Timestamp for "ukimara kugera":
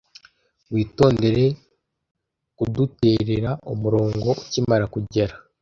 4.43-5.33